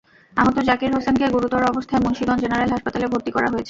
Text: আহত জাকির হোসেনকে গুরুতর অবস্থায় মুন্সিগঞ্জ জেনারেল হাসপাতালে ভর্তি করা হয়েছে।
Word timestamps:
আহত 0.37 0.57
জাকির 0.69 0.91
হোসেনকে 0.95 1.25
গুরুতর 1.35 1.61
অবস্থায় 1.71 2.01
মুন্সিগঞ্জ 2.03 2.39
জেনারেল 2.43 2.69
হাসপাতালে 2.73 3.05
ভর্তি 3.07 3.31
করা 3.31 3.47
হয়েছে। 3.47 3.59